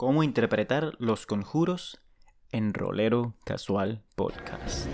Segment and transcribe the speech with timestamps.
[0.00, 2.00] cómo interpretar los conjuros
[2.52, 4.88] en Rolero Casual Podcast.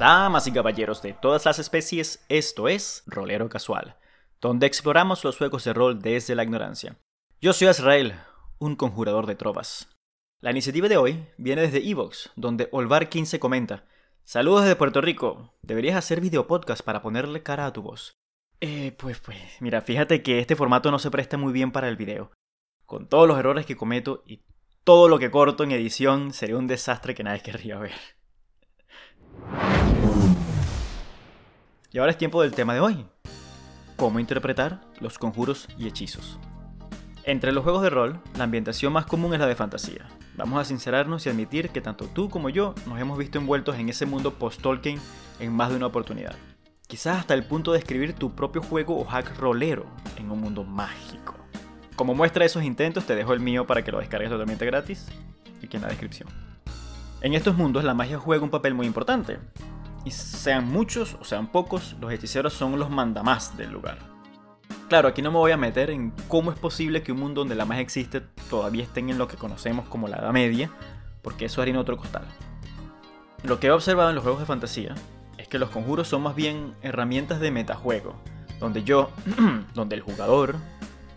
[0.00, 3.98] Damas y caballeros de todas las especies, esto es Rolero Casual,
[4.40, 6.96] donde exploramos los juegos de rol desde la ignorancia.
[7.42, 8.14] Yo soy Azrael,
[8.58, 9.94] un conjurador de trovas.
[10.40, 13.84] La iniciativa de hoy viene desde Evox, donde Olvar15 comenta:
[14.28, 15.54] Saludos desde Puerto Rico.
[15.62, 18.16] Deberías hacer video podcast para ponerle cara a tu voz.
[18.60, 21.96] Eh, pues, pues, mira, fíjate que este formato no se presta muy bien para el
[21.96, 22.32] video.
[22.86, 24.42] Con todos los errores que cometo y
[24.82, 27.94] todo lo que corto en edición, sería un desastre que nadie querría ver.
[31.92, 33.06] Y ahora es tiempo del tema de hoy.
[33.94, 36.40] ¿Cómo interpretar los conjuros y hechizos?
[37.26, 40.06] Entre los juegos de rol, la ambientación más común es la de fantasía.
[40.36, 43.88] Vamos a sincerarnos y admitir que tanto tú como yo nos hemos visto envueltos en
[43.88, 45.00] ese mundo post-Tolkien
[45.40, 46.36] en más de una oportunidad.
[46.86, 50.62] Quizás hasta el punto de escribir tu propio juego o hack rolero en un mundo
[50.62, 51.34] mágico.
[51.96, 55.08] Como muestra de esos intentos, te dejo el mío para que lo descargues totalmente gratis,
[55.64, 56.28] aquí en la descripción.
[57.22, 59.40] En estos mundos la magia juega un papel muy importante.
[60.04, 64.15] Y sean muchos o sean pocos, los hechiceros son los mandamás del lugar.
[64.88, 67.56] Claro, aquí no me voy a meter en cómo es posible que un mundo donde
[67.56, 70.70] la magia existe todavía estén en lo que conocemos como la Edad Media,
[71.22, 72.24] porque eso harina otro costal.
[73.42, 74.94] Lo que he observado en los juegos de fantasía
[75.38, 78.14] es que los conjuros son más bien herramientas de metajuego,
[78.60, 79.10] donde yo,
[79.74, 80.54] donde el jugador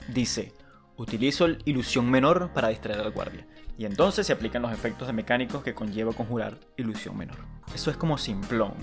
[0.07, 0.51] dice,
[0.97, 3.45] utilizo ilusión menor para distraer al guardia,
[3.77, 7.37] y entonces se aplican los efectos de mecánicos que conlleva conjurar ilusión menor.
[7.75, 8.73] Eso es como simplón,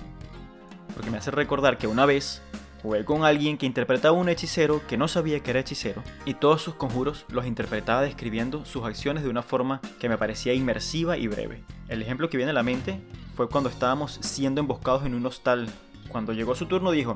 [0.93, 2.41] porque me hace recordar que una vez
[2.81, 6.61] Jugué con alguien que interpretaba un hechicero que no sabía que era hechicero y todos
[6.61, 11.27] sus conjuros los interpretaba describiendo sus acciones de una forma que me parecía inmersiva y
[11.27, 11.63] breve.
[11.87, 13.01] El ejemplo que viene a la mente
[13.35, 15.67] fue cuando estábamos siendo emboscados en un hostal.
[16.09, 17.15] Cuando llegó su turno dijo,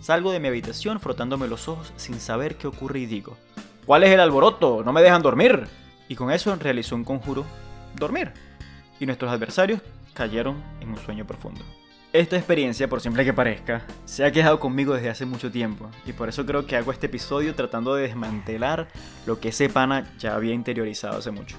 [0.00, 3.36] salgo de mi habitación frotándome los ojos sin saber qué ocurre y digo,
[3.84, 4.82] ¿cuál es el alboroto?
[4.82, 5.68] No me dejan dormir.
[6.08, 7.44] Y con eso realizó un conjuro,
[7.96, 8.32] dormir.
[8.98, 9.80] Y nuestros adversarios
[10.14, 11.62] cayeron en un sueño profundo.
[12.12, 16.12] Esta experiencia, por simple que parezca, se ha quedado conmigo desde hace mucho tiempo y
[16.12, 18.88] por eso creo que hago este episodio tratando de desmantelar
[19.26, 21.56] lo que ese pana ya había interiorizado hace mucho.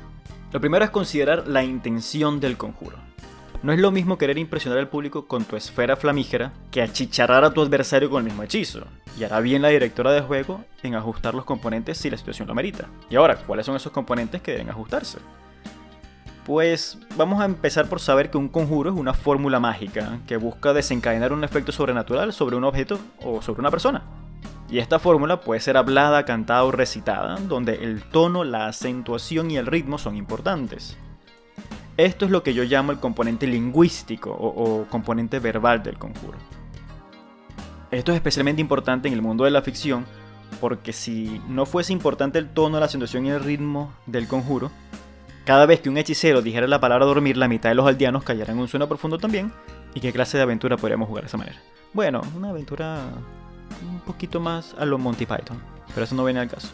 [0.52, 2.98] Lo primero es considerar la intención del conjuro.
[3.64, 7.54] No es lo mismo querer impresionar al público con tu esfera flamígera que achicharrar a
[7.54, 8.86] tu adversario con el mismo hechizo.
[9.18, 12.56] Y hará bien la directora de juego en ajustar los componentes si la situación lo
[12.56, 12.90] merita.
[13.10, 15.20] Y ahora, ¿cuáles son esos componentes que deben ajustarse?
[16.52, 20.74] Pues vamos a empezar por saber que un conjuro es una fórmula mágica que busca
[20.74, 24.04] desencadenar un efecto sobrenatural sobre un objeto o sobre una persona.
[24.70, 29.56] Y esta fórmula puede ser hablada, cantada o recitada, donde el tono, la acentuación y
[29.56, 30.98] el ritmo son importantes.
[31.96, 36.38] Esto es lo que yo llamo el componente lingüístico o, componente verbal del conjuro.
[37.92, 40.06] Esto es especialmente importante en el mundo de la ficción
[40.60, 44.70] porque si no fuese importante el tono, la acentuación y el ritmo del conjuro,
[45.46, 48.56] cada vez que un hechicero dijera la palabra dormir, la mitad de los aldeanos cayeran
[48.56, 49.52] en un sueño profundo también.
[49.94, 51.60] ¿Y qué clase de aventura podríamos jugar de esa manera?
[51.94, 53.02] Bueno, una aventura
[53.82, 55.62] un poquito más a lo Monty Python,
[55.94, 56.70] pero eso no viene al caso.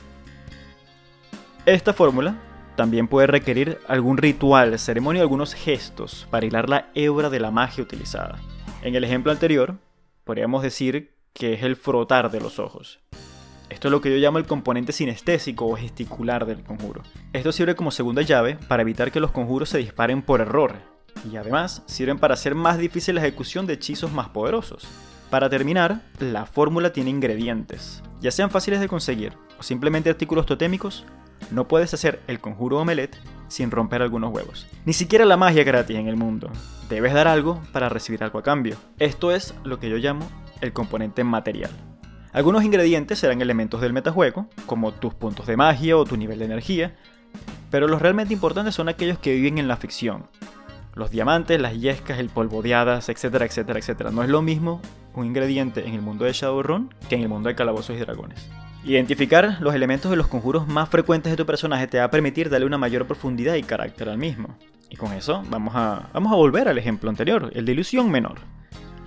[1.65, 2.35] Esta fórmula
[2.75, 7.51] también puede requerir algún ritual, ceremonia o algunos gestos para hilar la hebra de la
[7.51, 8.39] magia utilizada.
[8.83, 9.75] En el ejemplo anterior,
[10.23, 12.99] podríamos decir que es el frotar de los ojos.
[13.69, 17.03] Esto es lo que yo llamo el componente sinestésico o gesticular del conjuro.
[17.33, 20.75] Esto sirve como segunda llave para evitar que los conjuros se disparen por error,
[21.29, 24.87] y además sirven para hacer más difícil la ejecución de hechizos más poderosos.
[25.29, 31.05] Para terminar, la fórmula tiene ingredientes, ya sean fáciles de conseguir o simplemente artículos totémicos,
[31.51, 33.17] no puedes hacer el conjuro omelette
[33.47, 34.67] sin romper algunos huevos.
[34.85, 36.49] Ni siquiera la magia gratis en el mundo.
[36.89, 38.77] Debes dar algo para recibir algo a cambio.
[38.99, 40.27] Esto es lo que yo llamo
[40.61, 41.71] el componente material.
[42.33, 46.45] Algunos ingredientes serán elementos del metajuego, como tus puntos de magia o tu nivel de
[46.45, 46.95] energía,
[47.71, 50.25] pero los realmente importantes son aquellos que viven en la ficción.
[50.93, 54.11] Los diamantes, las yescas, el polvo de hadas, etcétera, etcétera, etcétera.
[54.11, 54.81] No es lo mismo
[55.13, 58.49] un ingrediente en el mundo de Shadowrun que en el mundo de calabozos y dragones.
[58.83, 62.49] Identificar los elementos de los conjuros más frecuentes de tu personaje te va a permitir
[62.49, 64.57] darle una mayor profundidad y carácter al mismo.
[64.89, 68.39] Y con eso vamos a, vamos a volver al ejemplo anterior, el de ilusión menor.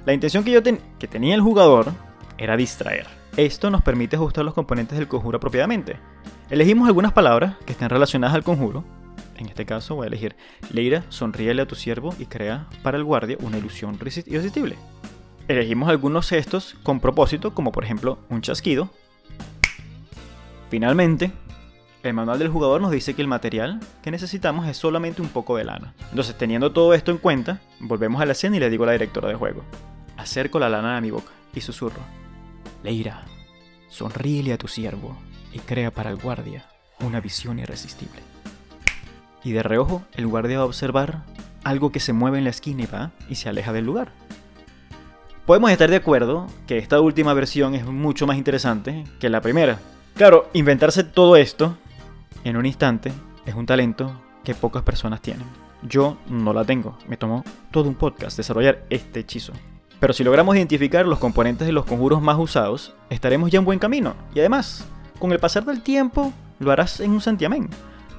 [0.05, 1.93] La intención que yo que tenía el jugador
[2.41, 3.07] era distraer.
[3.37, 5.99] Esto nos permite ajustar los componentes del conjuro apropiadamente.
[6.49, 8.83] Elegimos algunas palabras que estén relacionadas al conjuro.
[9.37, 10.35] En este caso voy a elegir
[10.73, 14.77] Leira, sonríele a tu siervo y crea para el guardia una ilusión irresistible.
[15.49, 18.91] Elegimos algunos gestos con propósito, como por ejemplo un chasquido.
[20.71, 21.33] Finalmente,
[22.03, 25.57] el manual del jugador nos dice que el material que necesitamos es solamente un poco
[25.57, 25.93] de lana.
[26.09, 28.93] Entonces, teniendo todo esto en cuenta, volvemos a la escena y le digo a la
[28.93, 29.63] directora de juego.
[30.17, 32.20] Acerco la lana a mi boca y susurro.
[32.82, 33.25] Leira,
[33.88, 35.17] sonríele a tu siervo
[35.53, 36.65] y crea para el guardia
[37.00, 38.21] una visión irresistible.
[39.44, 41.25] Y de reojo, el guardia va a observar
[41.65, 44.12] algo que se mueve en la esquina y va y se aleja del lugar.
[45.47, 49.79] Podemos estar de acuerdo que esta última versión es mucho más interesante que la primera.
[50.15, 51.76] Claro, inventarse todo esto
[52.44, 53.12] en un instante
[53.47, 54.12] es un talento
[54.44, 55.47] que pocas personas tienen.
[55.83, 59.53] Yo no la tengo, me tomó todo un podcast desarrollar este hechizo.
[60.00, 63.79] Pero si logramos identificar los componentes de los conjuros más usados, estaremos ya en buen
[63.79, 64.14] camino.
[64.35, 64.87] Y además,
[65.19, 67.69] con el pasar del tiempo, lo harás en un santiamén.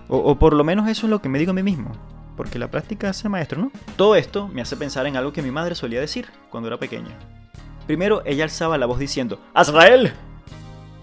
[0.08, 1.92] O, por lo menos eso es lo que me digo a mí mismo.
[2.38, 3.72] Porque la práctica hace maestro, ¿no?
[3.96, 7.18] Todo esto me hace pensar en algo que mi madre solía decir cuando era pequeña.
[7.88, 10.14] Primero, ella alzaba la voz diciendo, ¡Azrael!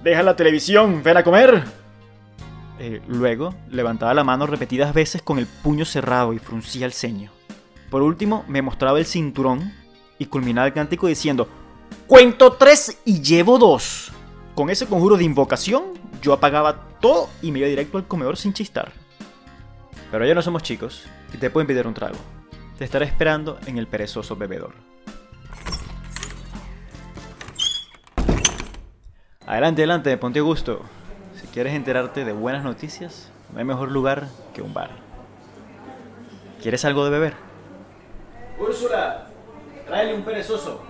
[0.05, 1.03] ¡Deja la televisión!
[1.03, 1.65] ¡Ven a comer!
[2.79, 7.33] Eh, luego, levantaba la mano repetidas veces con el puño cerrado y fruncía el ceño.
[7.91, 9.73] Por último, me mostraba el cinturón
[10.19, 11.49] y culminaba el cántico diciendo,
[12.07, 14.13] ¡Cuento tres y llevo dos!
[14.55, 15.85] Con ese conjuro de invocación,
[16.21, 18.93] yo apagaba todo y me iba directo al comedor sin chistar.
[20.11, 22.17] Pero ya no somos chicos y te pueden pedir un trago.
[22.79, 24.73] Te estaré esperando en el perezoso bebedor.
[29.47, 30.83] Adelante, adelante, ponte gusto.
[31.41, 34.91] Si quieres enterarte de buenas noticias, no hay mejor lugar que un bar.
[36.61, 37.35] ¿Quieres algo de beber?
[38.59, 39.28] Úrsula,
[39.89, 40.81] tráele un perezoso.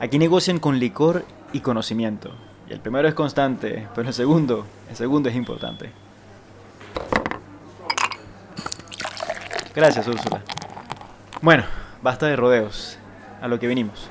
[0.00, 2.32] Aquí negocian con licor y conocimiento.
[2.68, 5.90] Y el primero es constante, pero el segundo, el segundo es importante.
[9.74, 10.42] Gracias, Úrsula.
[11.40, 11.64] Bueno,
[12.02, 12.98] basta de rodeos.
[13.40, 14.10] A lo que vinimos.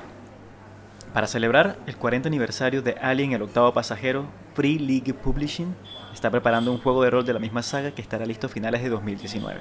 [1.12, 5.74] Para celebrar el 40 aniversario de Alien el octavo pasajero, Free League Publishing
[6.12, 8.82] está preparando un juego de rol de la misma saga que estará listo a finales
[8.82, 9.60] de 2019.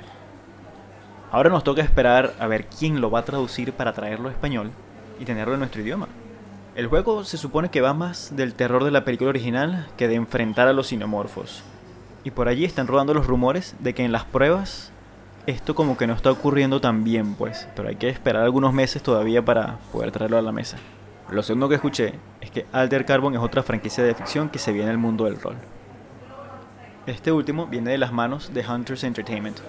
[1.31, 4.71] Ahora nos toca esperar a ver quién lo va a traducir para traerlo a español
[5.19, 6.07] y tenerlo en nuestro idioma.
[6.75, 10.15] El juego se supone que va más del terror de la película original que de
[10.15, 11.61] enfrentar a los sinomorfos.
[12.23, 14.91] Y por allí están rodando los rumores de que en las pruebas
[15.45, 19.03] esto como que no está ocurriendo tan bien, pues, pero hay que esperar algunos meses
[19.03, 20.77] todavía para poder traerlo a la mesa.
[21.29, 24.71] Lo segundo que escuché es que Alter Carbon es otra franquicia de ficción que se
[24.73, 25.55] viene al mundo del rol.
[27.05, 29.59] Este último viene de las manos de Hunters Entertainment,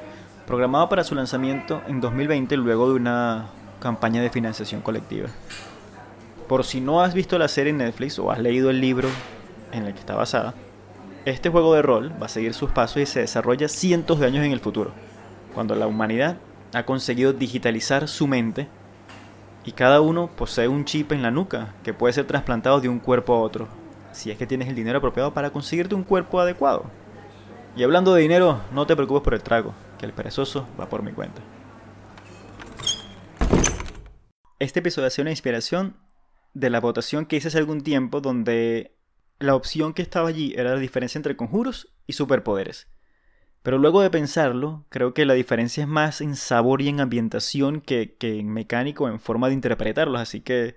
[0.51, 5.29] programado para su lanzamiento en 2020 luego de una campaña de financiación colectiva.
[6.49, 9.09] Por si no has visto la serie en Netflix o has leído el libro
[9.71, 10.55] en el que está basada,
[11.25, 14.45] este juego de rol va a seguir sus pasos y se desarrolla cientos de años
[14.45, 14.91] en el futuro,
[15.55, 16.37] cuando la humanidad
[16.75, 18.67] ha conseguido digitalizar su mente
[19.65, 22.99] y cada uno posee un chip en la nuca que puede ser trasplantado de un
[22.99, 23.69] cuerpo a otro,
[24.11, 26.87] si es que tienes el dinero apropiado para conseguirte un cuerpo adecuado.
[27.77, 31.03] Y hablando de dinero, no te preocupes por el trago, que el perezoso va por
[31.03, 31.41] mi cuenta.
[34.59, 35.97] Este episodio ha sido una inspiración
[36.53, 38.97] de la votación que hice hace algún tiempo donde
[39.39, 42.89] la opción que estaba allí era la diferencia entre conjuros y superpoderes.
[43.63, 47.81] Pero luego de pensarlo, creo que la diferencia es más en sabor y en ambientación
[47.81, 50.77] que, en mecánico, en forma de interpretarlos, así que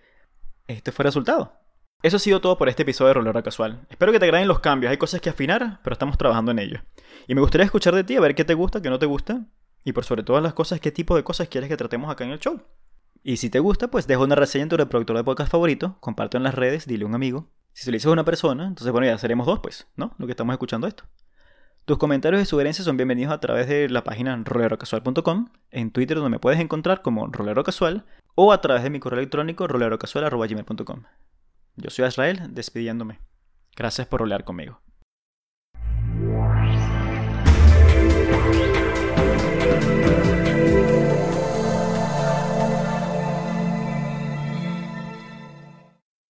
[0.67, 1.62] este fue el resultado.
[2.03, 3.87] Eso ha sido todo por este episodio de Rolera Casual.
[3.89, 6.81] Espero que te agraden los cambios, hay cosas que afinar, pero estamos trabajando en ello.
[7.29, 9.45] Y me gustaría escuchar de ti, a ver qué te gusta, qué no te gusta,
[9.85, 12.31] y por sobre todas las cosas, qué tipo de cosas quieres que tratemos acá en
[12.31, 12.61] el show.
[13.23, 16.35] Y si te gusta, pues deja una reseña en tu reproductor de podcast favorito, comparte
[16.35, 17.53] en las redes, dile a un amigo.
[17.71, 20.13] Si se lo dices a una persona, entonces bueno, ya seremos dos, pues, ¿no?
[20.17, 21.05] Lo que estamos escuchando esto.
[21.85, 26.31] Tus comentarios y sugerencias son bienvenidos a través de la página rolerocasual.com, en Twitter donde
[26.31, 28.03] me puedes encontrar como rolerocasual
[28.35, 31.03] o a través de mi correo electrónico rolerocasual.com.
[31.75, 33.19] Yo soy Israel, despidiéndome.
[33.75, 34.79] Gracias por rolear conmigo.